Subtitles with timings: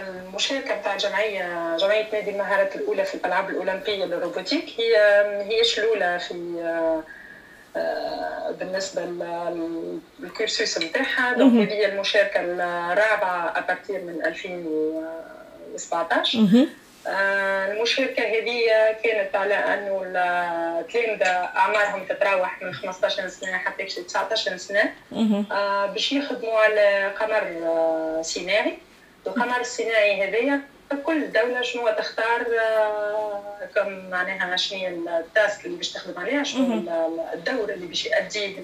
[0.00, 4.64] المشاركة نتاع الجمعيه جمعية نادي المهارات الأولى في الألعاب الأولمبية لل robotique.
[4.80, 4.96] هي
[5.50, 6.34] ماهيش الاولى في
[7.76, 9.02] آه، بالنسبة
[10.20, 11.32] لل cursus نتاعها.
[11.32, 16.38] donc هذه المشاركة الرابعة à partir من 2017
[17.08, 18.60] آه، المشاركة هذه
[19.04, 24.92] كانت على أنه التلامذه أعمارهم تتراوح من 15 سنة حتى 19 سنة.
[25.52, 27.42] آه، باش يخدموا على قمر
[28.22, 28.78] صناعي
[29.26, 30.60] القمر الصناعي هذايا
[31.04, 36.74] كل دولة شنو تختار آه، كم معناها شنو التاسك اللي باش تخدم عليها شنو
[37.34, 38.58] الدور اللي باش يأديه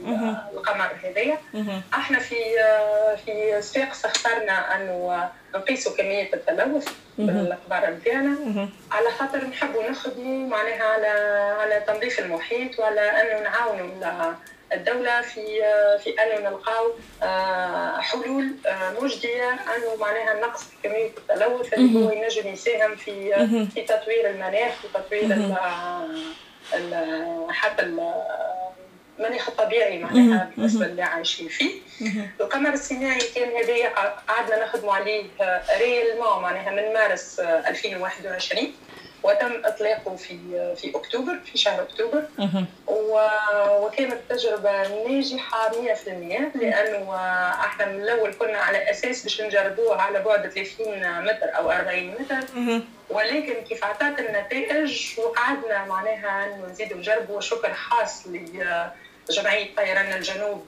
[0.52, 1.38] القمر هذايا
[1.94, 6.88] إحنا في آه، في صفاقس اخترنا انه نقيسوا كمية التلوث
[7.18, 11.08] بالأقمار نتاعنا على خاطر نحبوا نخدموا معناها على
[11.60, 14.34] على تنظيف المحيط وعلى انه نعاونوا
[14.74, 15.44] الدولة في
[16.04, 16.92] في أنه نلقاو
[17.22, 23.34] آه، حلول آه، مجدية أنه معناها نقص كمية التلوث اللي هو ينجم يساهم في
[23.74, 25.26] في تطوير المناخ وتطوير
[27.50, 27.82] حتى
[29.18, 31.72] المناخ الطبيعي معناها بالنسبة اللي عايشين فيه.
[32.40, 33.88] القمر الصناعي كان هذايا
[34.28, 35.24] قعدنا نخدموا عليه
[35.78, 38.72] ريلمون معناها من مارس 2021
[39.22, 40.38] وتم إطلاقه في
[40.76, 42.24] في أكتوبر في شهر أكتوبر.
[43.80, 45.74] وكانت تجربة ناجحة 100%
[46.54, 47.16] لأنه
[47.64, 52.46] إحنا من الأول كنا على أساس باش نجربوه على بعد 30 متر أو 40 متر.
[53.10, 58.26] ولكن كيف اعطت النتائج وقعدنا معناها نزيد نجربوا شكر خاص
[59.28, 60.66] لجمعية طيران الجنوب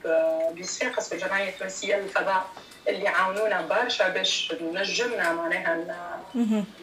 [0.61, 2.47] بصفاقس والجمعيه التونسيه للفضاء
[2.89, 5.79] اللي عاونونا برشا باش نجمنا معناها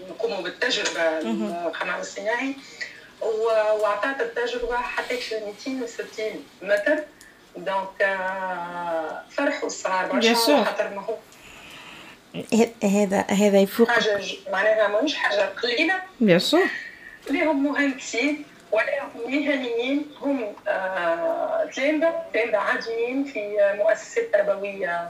[0.10, 2.56] نقوموا بالتجربة القمر الصناعي.
[3.82, 5.20] وعطات التجربه حتى
[5.66, 6.26] 260
[6.62, 7.04] متر
[7.58, 8.18] donc
[9.30, 11.16] فرحوا الصغار برشا خاطر ما هو
[12.84, 16.68] هذا هذا يفوق حاجة معناها ماهوش حاجة قليله bien sûr
[17.30, 20.54] ليهم مهندسين ولاهم مهنيين هم
[21.76, 25.10] تلامذه تلامذه عاديين في مؤسسات تربويه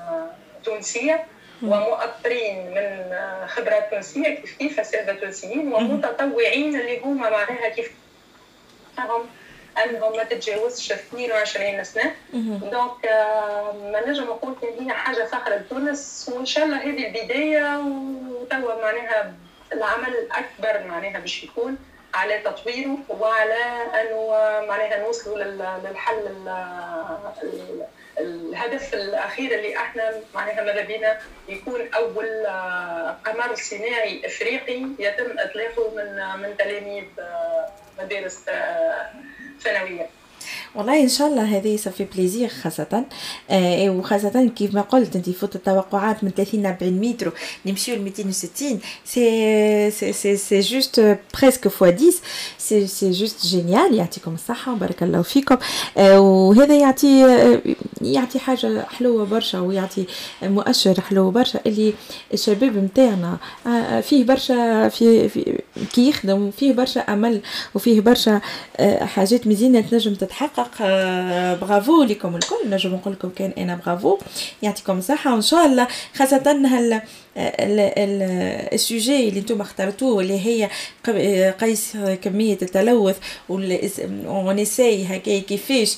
[0.64, 1.26] تونسيه
[1.64, 3.16] ومؤطرين من
[3.48, 7.92] خبرات تونسيه كيف كيف اساتذه تونسيين ومتطوعين اللي هما معناها كيف
[9.86, 12.16] انهم ما تتجاوزش 22 سنة.
[12.72, 13.06] دونك
[13.92, 19.34] ما نجم نقول هي حاجة فخرة لتونس وإن شاء الله هذه البداية وتوا معناها
[19.74, 21.78] العمل الأكبر معناها باش يكون
[22.14, 23.64] على تطويره وعلى
[24.02, 24.28] أنه
[24.68, 26.48] معناها نوصلوا للحل
[28.20, 31.18] الهدف الأخير اللي إحنا معناها ماذا بينا؟
[31.50, 37.51] يكون أول آه، قمر صناعي إفريقي يتم إطلاقه من من تلاميذ آه،
[38.04, 39.10] مدارس آه،
[39.62, 40.10] ثانوية.
[40.76, 43.04] والله إن شاء الله هذه ça fait plaisir خاصة.
[43.50, 47.32] آه وخاصة كيف ما قلت أنت فوت التوقعات من 30 ل 40 متر
[47.66, 52.12] نمشيو ل 260 c'est c'est c'est juste presque fois 10
[52.58, 55.58] c'est c'est juste génial يعطيكم الصحة وبارك الله فيكم.
[55.98, 57.62] آه وهذا يعطي آه
[58.02, 60.06] يعطي حاجة حلوة برشا ويعطي
[60.44, 61.94] مؤشر حلو برشا اللي
[62.34, 63.38] الشباب نتاعنا
[63.68, 65.60] آه فيه برشا في, في
[65.94, 67.42] كي يخدم فيه برشا أمل
[67.76, 68.42] وفيه برشا
[68.78, 70.61] آه حاجات مزيانة تنجم تتحقق.
[70.64, 72.56] تحقق برافو لكم الكل.
[72.70, 74.18] نجم نقول لكم كان أنا برافو.
[74.62, 75.34] يعطيكم الصحة.
[75.34, 77.02] وإن شاء الله خاصة هل
[77.38, 80.70] السوجي اللي أنتم اخترتوه اللي هي
[81.52, 83.18] قيس كمية التلوث
[83.50, 85.98] on essaie هكا كيفاش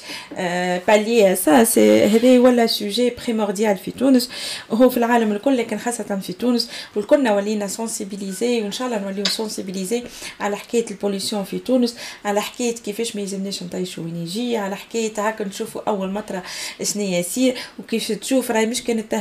[0.88, 1.64] pallier ça
[2.06, 4.30] هذا ولا sujet primordial في تونس.
[4.70, 6.70] وهو في العالم الكل لكن خاصة في تونس.
[6.96, 10.04] والكلنا ولينا sensibilisés وإن شاء الله نوليو sensibilisés
[10.40, 11.96] على حكاية ال pollution في تونس
[12.26, 16.44] على حكاية كيفاش ما يلزمناش نطيشوا وين يجي على حكاية هكا نشوفوا أول مطرة
[16.84, 18.52] شنو يسير وكيف تشوف.
[18.52, 19.14] راهي مش كانت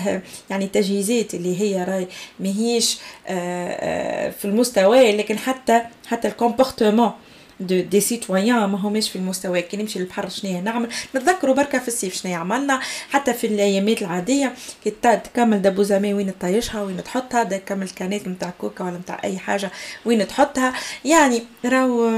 [0.50, 2.01] يعني التجهيزات اللي هي راهي
[2.40, 7.12] ماهيش آه، آه، في المستوى لكن حتى حتى ال comportement
[7.60, 9.62] de des citoyens ما هماش في المستوى.
[9.62, 12.80] كي نمشي للبحر شنو نعمل نتذكروا بركة في الصيف شنو عملنا
[13.10, 14.54] حتى في الأيامات العادية
[14.84, 19.20] كي تكمل دبوزة ماء وين تطيشها وين تحطها تكمل ال canette نتاع كوكا ولا نتاع
[19.24, 19.70] أي حاجة
[20.04, 20.72] وين تحطها.
[21.04, 22.10] يعني راهو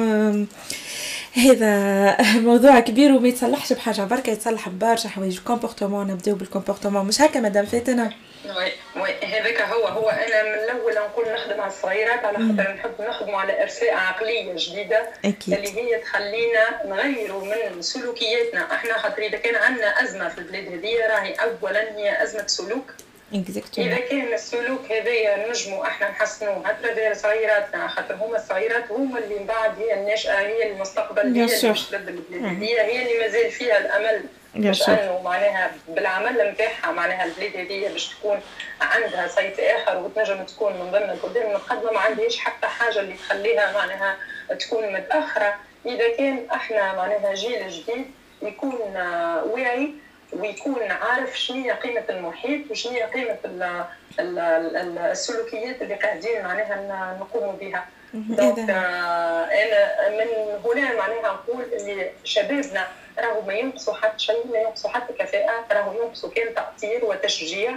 [1.34, 4.02] هذا موضوع كبير وما يتصلحش بحاجة.
[4.02, 5.38] بركة يتصلح ببرشا حوايج.
[5.38, 8.12] comportement نبدأو بال comportement مش هكا مدام فاتنة؟
[8.44, 8.72] وي
[9.02, 9.14] وي.
[9.25, 13.62] هذاك هو هو أنا من الأول نقول نخدم على الصغيرات على خاطر نحب نخدموا على
[13.62, 15.54] أرساء عقلية جديدة أكيد.
[15.54, 18.75] اللي هي تخلينا نغيروا من سلوكياتنا.
[18.75, 22.90] إحنا خاطر إذا كان عندنا أزمة في البلاد هذه راهي اولا هي أزمة سلوك.
[23.79, 29.47] إذا كان السلوك هذايا نجموا إحنا نحسنوه حتى صغيراتنا خاطر هما الصغيرات هما اللي من
[29.47, 34.25] بعد هي الناشئه هي المستقبل هي اللي مش هي هي اللي مازال فيها الأمل.
[34.55, 38.41] باش أنه معناها بالعمل نتاعها معناها البلاد هذه باش تكون
[38.81, 41.50] عندها صيت آخر وتنجم تكون من ضمن القدام.
[41.50, 44.17] المقدمه ما عندهاش حتى حاجة اللي تخليها معناها
[44.59, 45.55] تكون متأخرة.
[45.87, 48.11] إذا كان إحنا معناها جيل جديد
[48.43, 48.97] يكون
[49.47, 49.94] واعي
[50.32, 53.38] ويكون عارف شنو هي قيمة المحيط وشنو هي قيمة
[55.11, 57.87] السلوكيات اللي قاعدين معناها نقوم بها.
[58.15, 60.26] دونك أنا من
[60.65, 62.87] هنا معناها نقول اللي شبابنا
[63.19, 67.73] راهو ما ينقصوا حتى شيء ما ينقصوا حتى كفاءة راهو ينقصوا كان تأثير وتشجيع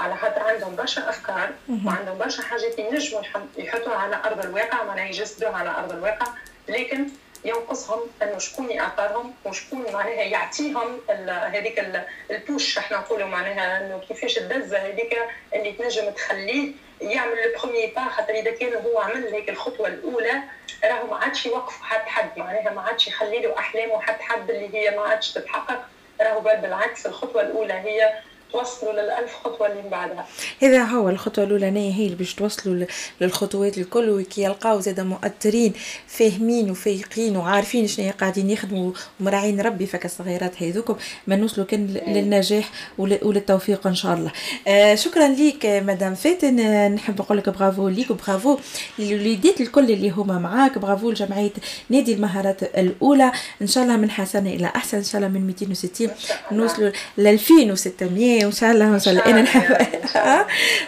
[0.00, 1.50] على خاطر عندهم برشا أفكار
[1.86, 3.22] وعندهم برشا حاجات ينجموا
[3.58, 6.26] يحطوها على أرض الواقع معناها يجسدوها على أرض الواقع.
[6.68, 7.06] لكن
[7.44, 14.78] ينقصهم إنه شكون يعطرهم وشكون معناها يعطيهم هذيك البوش إحنا نقولوا معناها إنه كيفاش الدزه
[14.78, 15.18] هذيك
[15.54, 20.42] اللي تنجم تخليه يعمل لو بروميي با خاطر إذا كان هو عمل هيك الخطوة الأولى
[20.84, 24.74] راهو ما عادش يوقف حد حد معناها ما عادش يخلي له أحلامه حد حد اللي
[24.74, 25.84] هي ما عادش تتحقق
[26.20, 28.20] راهو بل بالعكس الخطوة الأولى هي
[28.52, 30.26] توصلوا للألف خطوة اللي من بعدها.
[30.62, 32.86] هذا هو الخطوة الأولانية هي اللي باش توصلوا
[33.20, 35.72] للخطوات الكل وكي يلقاو زاد مؤثرين
[36.06, 42.70] فاهمين وفايقين وعارفين شنو قاعدين يخدموا ومراعين ربي فك الصغيرات هذوكم ما نوصلوا كان للنجاح
[42.98, 44.32] وللتوفيق إن شاء الله.
[44.68, 46.90] آه شكرا ليك مدام فاتن.
[46.94, 48.58] نحب نقول لك برافو ليك وبرافو
[48.98, 50.78] للوليدات الكل اللي هما معاك.
[50.78, 51.52] برافو لجمعية
[51.88, 53.32] نادي المهارات الأولى.
[53.62, 56.08] إن شاء الله من حسن إلى أحسن إن شاء الله من 260
[56.52, 59.26] نوصلوا ل 2600 شاء الله وان شاء الله.
[59.26, 59.76] أنا نحب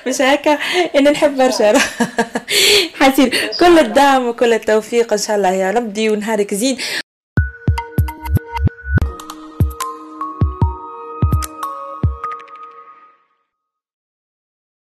[0.07, 0.59] مش هكا
[0.97, 1.73] أنا نحب برشا.
[3.01, 6.77] حسين كل الدعم وكل التوفيق إن شاء الله يا ربي ونهارك زين.